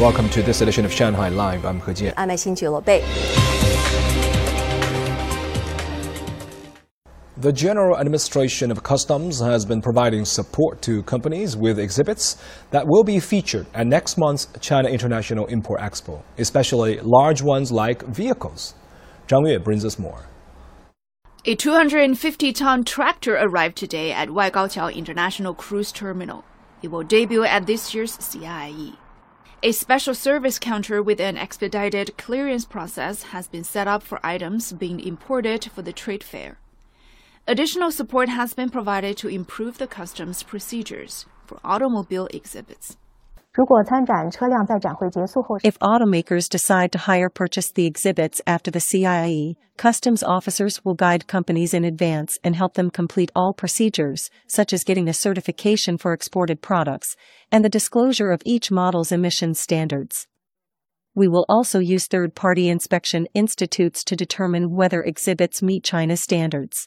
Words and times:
Welcome 0.00 0.30
to 0.30 0.40
this 0.42 0.62
edition 0.62 0.86
of 0.86 0.92
Shanghai 0.94 1.28
Live. 1.28 1.66
I'm 1.66 1.78
He 1.80 1.92
Jian. 1.92 2.14
I'm 2.16 2.30
Xin 2.30 2.84
Bei. 2.86 3.00
The 7.36 7.52
General 7.52 7.98
Administration 7.98 8.70
of 8.70 8.82
Customs 8.82 9.40
has 9.40 9.66
been 9.66 9.82
providing 9.82 10.24
support 10.24 10.80
to 10.80 11.02
companies 11.02 11.54
with 11.54 11.78
exhibits 11.78 12.42
that 12.70 12.86
will 12.86 13.04
be 13.04 13.20
featured 13.20 13.66
at 13.74 13.86
next 13.86 14.16
month's 14.16 14.48
China 14.62 14.88
International 14.88 15.44
Import 15.48 15.82
Expo, 15.82 16.22
especially 16.38 16.98
large 17.02 17.42
ones 17.42 17.70
like 17.70 18.02
vehicles. 18.06 18.72
Zhang 19.28 19.46
Yue 19.46 19.58
brings 19.58 19.84
us 19.84 19.98
more. 19.98 20.22
A 21.44 21.54
250-ton 21.54 22.84
tractor 22.84 23.36
arrived 23.36 23.76
today 23.76 24.12
at 24.12 24.30
Waigaoqiao 24.30 24.94
International 24.94 25.52
Cruise 25.52 25.92
Terminal. 25.92 26.42
It 26.82 26.90
will 26.90 27.02
debut 27.02 27.44
at 27.44 27.66
this 27.66 27.94
year's 27.94 28.16
CIIE. 28.16 28.96
A 29.62 29.72
special 29.72 30.14
service 30.14 30.58
counter 30.58 31.02
with 31.02 31.20
an 31.20 31.36
expedited 31.36 32.16
clearance 32.16 32.64
process 32.64 33.24
has 33.24 33.46
been 33.46 33.62
set 33.62 33.86
up 33.86 34.02
for 34.02 34.18
items 34.24 34.72
being 34.72 34.98
imported 34.98 35.64
for 35.64 35.82
the 35.82 35.92
trade 35.92 36.24
fair. 36.24 36.58
Additional 37.46 37.92
support 37.92 38.30
has 38.30 38.54
been 38.54 38.70
provided 38.70 39.18
to 39.18 39.28
improve 39.28 39.76
the 39.76 39.86
customs 39.86 40.42
procedures 40.42 41.26
for 41.44 41.60
automobile 41.62 42.26
exhibits. 42.32 42.96
If 45.64 45.78
automakers 45.80 46.48
decide 46.48 46.92
to 46.92 46.98
hire 46.98 47.28
purchase 47.28 47.72
the 47.72 47.84
exhibits 47.84 48.40
after 48.46 48.70
the 48.70 48.78
CIIE, 48.78 49.56
customs 49.76 50.22
officers 50.22 50.84
will 50.84 50.94
guide 50.94 51.26
companies 51.26 51.74
in 51.74 51.84
advance 51.84 52.38
and 52.44 52.54
help 52.54 52.74
them 52.74 52.90
complete 52.90 53.32
all 53.34 53.52
procedures, 53.52 54.30
such 54.46 54.72
as 54.72 54.84
getting 54.84 55.08
a 55.08 55.12
certification 55.12 55.98
for 55.98 56.12
exported 56.12 56.62
products 56.62 57.16
and 57.50 57.64
the 57.64 57.68
disclosure 57.68 58.30
of 58.30 58.40
each 58.44 58.70
model's 58.70 59.10
emission 59.10 59.54
standards. 59.54 60.28
We 61.16 61.26
will 61.26 61.44
also 61.48 61.80
use 61.80 62.06
third-party 62.06 62.68
inspection 62.68 63.26
institutes 63.34 64.04
to 64.04 64.14
determine 64.14 64.70
whether 64.76 65.02
exhibits 65.02 65.60
meet 65.60 65.82
China 65.82 66.16
standards. 66.16 66.86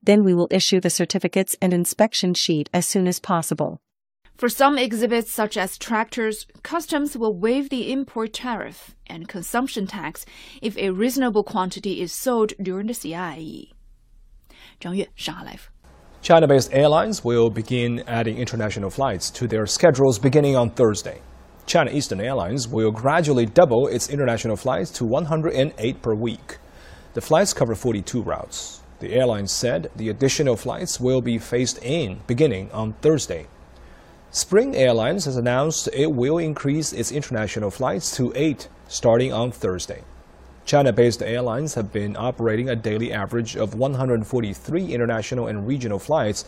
Then 0.00 0.22
we 0.22 0.34
will 0.34 0.46
issue 0.52 0.78
the 0.78 0.88
certificates 0.88 1.56
and 1.60 1.72
inspection 1.72 2.34
sheet 2.34 2.70
as 2.72 2.86
soon 2.86 3.08
as 3.08 3.18
possible. 3.18 3.80
For 4.36 4.48
some 4.48 4.78
exhibits, 4.78 5.30
such 5.30 5.56
as 5.56 5.78
tractors, 5.78 6.46
customs 6.64 7.16
will 7.16 7.38
waive 7.38 7.70
the 7.70 7.92
import 7.92 8.32
tariff 8.32 8.96
and 9.06 9.28
consumption 9.28 9.86
tax 9.86 10.26
if 10.60 10.76
a 10.76 10.90
reasonable 10.90 11.44
quantity 11.44 12.00
is 12.00 12.12
sold 12.12 12.52
during 12.60 12.88
the 12.88 12.94
CIIE. 12.94 13.70
Zhang 14.80 14.96
Yue, 14.96 15.06
Shanghai 15.14 15.44
Live. 15.44 15.70
China 16.20 16.48
based 16.48 16.74
airlines 16.74 17.22
will 17.22 17.48
begin 17.48 18.02
adding 18.08 18.38
international 18.38 18.90
flights 18.90 19.30
to 19.30 19.46
their 19.46 19.66
schedules 19.66 20.18
beginning 20.18 20.56
on 20.56 20.70
Thursday. 20.70 21.20
China 21.66 21.92
Eastern 21.92 22.20
Airlines 22.20 22.66
will 22.66 22.90
gradually 22.90 23.46
double 23.46 23.86
its 23.86 24.10
international 24.10 24.56
flights 24.56 24.90
to 24.90 25.04
108 25.04 26.02
per 26.02 26.14
week. 26.14 26.58
The 27.12 27.20
flights 27.20 27.54
cover 27.54 27.76
42 27.76 28.20
routes. 28.22 28.82
The 28.98 29.12
airline 29.12 29.46
said 29.46 29.90
the 29.94 30.08
additional 30.08 30.56
flights 30.56 30.98
will 30.98 31.20
be 31.20 31.38
phased 31.38 31.78
in 31.82 32.20
beginning 32.26 32.72
on 32.72 32.94
Thursday. 32.94 33.46
Spring 34.34 34.74
Airlines 34.74 35.26
has 35.26 35.36
announced 35.36 35.88
it 35.92 36.10
will 36.10 36.38
increase 36.38 36.92
its 36.92 37.12
international 37.12 37.70
flights 37.70 38.16
to 38.16 38.32
eight 38.34 38.68
starting 38.88 39.32
on 39.32 39.52
Thursday. 39.52 40.02
China 40.64 40.92
based 40.92 41.22
airlines 41.22 41.74
have 41.74 41.92
been 41.92 42.16
operating 42.16 42.68
a 42.68 42.74
daily 42.74 43.12
average 43.12 43.54
of 43.54 43.76
143 43.76 44.92
international 44.92 45.46
and 45.46 45.68
regional 45.68 46.00
flights 46.00 46.44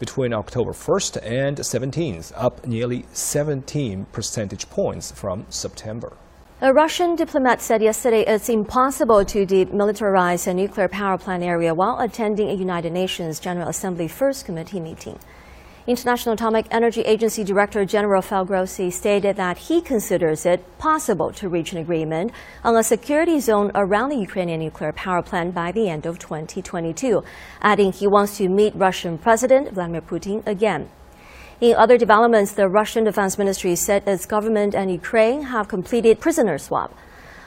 between 0.00 0.32
October 0.32 0.72
1st 0.72 1.22
and 1.22 1.58
17th, 1.58 2.32
up 2.34 2.66
nearly 2.66 3.06
17 3.12 4.06
percentage 4.06 4.68
points 4.68 5.12
from 5.12 5.46
September. 5.48 6.16
A 6.60 6.72
Russian 6.72 7.14
diplomat 7.14 7.62
said 7.62 7.80
yesterday 7.80 8.24
it's 8.26 8.48
impossible 8.48 9.24
to 9.26 9.46
demilitarize 9.46 10.48
a 10.48 10.54
nuclear 10.54 10.88
power 10.88 11.16
plant 11.16 11.44
area 11.44 11.72
while 11.72 12.00
attending 12.00 12.48
a 12.48 12.54
United 12.54 12.92
Nations 12.92 13.38
General 13.38 13.68
Assembly 13.68 14.08
First 14.08 14.44
Committee 14.44 14.80
meeting. 14.80 15.20
International 15.88 16.34
Atomic 16.34 16.66
Energy 16.70 17.00
Agency 17.00 17.42
Director 17.42 17.82
General 17.86 18.16
Rafael 18.16 18.44
Grossi 18.44 18.90
stated 18.90 19.36
that 19.36 19.56
he 19.56 19.80
considers 19.80 20.44
it 20.44 20.62
possible 20.76 21.32
to 21.32 21.48
reach 21.48 21.72
an 21.72 21.78
agreement 21.78 22.30
on 22.62 22.76
a 22.76 22.82
security 22.82 23.40
zone 23.40 23.70
around 23.74 24.10
the 24.10 24.18
Ukrainian 24.18 24.60
nuclear 24.60 24.92
power 24.92 25.22
plant 25.22 25.54
by 25.54 25.72
the 25.72 25.88
end 25.88 26.04
of 26.04 26.18
2022, 26.18 27.22
adding 27.62 27.90
he 27.90 28.06
wants 28.06 28.36
to 28.36 28.50
meet 28.50 28.74
Russian 28.76 29.16
President 29.16 29.72
Vladimir 29.72 30.02
Putin 30.02 30.46
again. 30.46 30.90
In 31.62 31.74
other 31.74 31.96
developments, 31.96 32.52
the 32.52 32.68
Russian 32.68 33.04
Defense 33.04 33.38
Ministry 33.38 33.74
said 33.74 34.06
its 34.06 34.26
government 34.26 34.74
and 34.74 34.90
Ukraine 34.92 35.44
have 35.44 35.68
completed 35.68 36.20
prisoner 36.20 36.58
swap. 36.58 36.92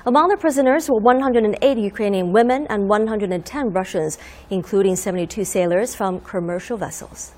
Among 0.04 0.30
the 0.30 0.38
prisoners 0.38 0.90
were 0.90 1.00
108 1.00 1.78
Ukrainian 1.78 2.34
women 2.34 2.66
and 2.72 2.90
110 2.90 3.70
Russians, 3.70 4.18
including 4.50 4.96
72 4.96 5.46
sailors 5.46 5.94
from 5.94 6.22
commercial 6.22 6.76
vessels. 6.76 7.34